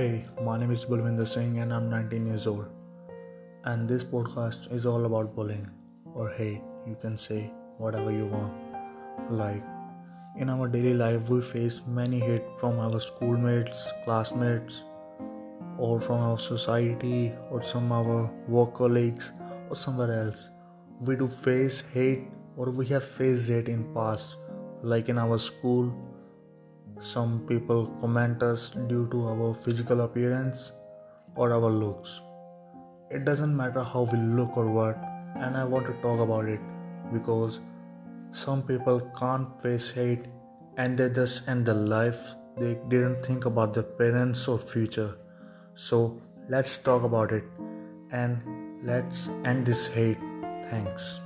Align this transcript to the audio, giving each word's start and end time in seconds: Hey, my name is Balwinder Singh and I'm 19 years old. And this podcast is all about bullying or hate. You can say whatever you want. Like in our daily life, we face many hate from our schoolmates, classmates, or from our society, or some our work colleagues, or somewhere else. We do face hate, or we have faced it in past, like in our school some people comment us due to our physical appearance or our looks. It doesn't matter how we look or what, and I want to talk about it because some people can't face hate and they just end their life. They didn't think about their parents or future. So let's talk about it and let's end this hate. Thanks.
Hey, 0.00 0.22
my 0.42 0.56
name 0.58 0.70
is 0.70 0.86
Balwinder 0.86 1.28
Singh 1.28 1.58
and 1.58 1.74
I'm 1.74 1.90
19 1.90 2.26
years 2.26 2.46
old. 2.46 2.68
And 3.64 3.86
this 3.86 4.02
podcast 4.02 4.72
is 4.72 4.86
all 4.86 5.04
about 5.04 5.36
bullying 5.36 5.68
or 6.14 6.30
hate. 6.30 6.62
You 6.86 6.96
can 7.02 7.18
say 7.18 7.52
whatever 7.76 8.10
you 8.10 8.24
want. 8.24 8.54
Like 9.30 9.62
in 10.38 10.48
our 10.48 10.68
daily 10.68 10.94
life, 10.94 11.28
we 11.28 11.42
face 11.42 11.82
many 11.86 12.18
hate 12.18 12.46
from 12.58 12.78
our 12.78 12.98
schoolmates, 12.98 13.92
classmates, 14.04 14.84
or 15.76 16.00
from 16.00 16.20
our 16.20 16.38
society, 16.38 17.34
or 17.50 17.60
some 17.60 17.92
our 17.92 18.30
work 18.48 18.72
colleagues, 18.72 19.34
or 19.68 19.76
somewhere 19.76 20.14
else. 20.18 20.48
We 21.02 21.16
do 21.16 21.28
face 21.28 21.82
hate, 21.92 22.28
or 22.56 22.70
we 22.70 22.86
have 22.86 23.04
faced 23.04 23.50
it 23.50 23.68
in 23.68 23.84
past, 23.92 24.38
like 24.82 25.10
in 25.10 25.18
our 25.18 25.36
school 25.36 25.92
some 27.00 27.40
people 27.48 27.86
comment 28.00 28.42
us 28.42 28.70
due 28.70 29.08
to 29.10 29.28
our 29.28 29.54
physical 29.54 30.02
appearance 30.02 30.72
or 31.34 31.52
our 31.52 31.70
looks. 31.70 32.20
It 33.10 33.24
doesn't 33.24 33.56
matter 33.56 33.82
how 33.82 34.02
we 34.02 34.18
look 34.18 34.56
or 34.56 34.70
what, 34.70 34.96
and 35.36 35.56
I 35.56 35.64
want 35.64 35.86
to 35.86 35.94
talk 36.02 36.20
about 36.20 36.46
it 36.46 36.60
because 37.12 37.60
some 38.32 38.62
people 38.62 39.00
can't 39.18 39.60
face 39.60 39.90
hate 39.90 40.26
and 40.76 40.98
they 40.98 41.08
just 41.08 41.48
end 41.48 41.66
their 41.66 41.74
life. 41.74 42.34
They 42.56 42.78
didn't 42.88 43.24
think 43.24 43.46
about 43.46 43.72
their 43.72 43.82
parents 43.82 44.46
or 44.46 44.58
future. 44.58 45.16
So 45.74 46.20
let's 46.48 46.76
talk 46.76 47.02
about 47.02 47.32
it 47.32 47.44
and 48.12 48.42
let's 48.84 49.28
end 49.44 49.66
this 49.66 49.86
hate. 49.86 50.18
Thanks. 50.70 51.18